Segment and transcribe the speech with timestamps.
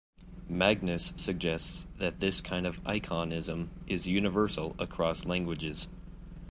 [0.49, 5.87] Magnus suggests that this kind of iconism is universal across languages.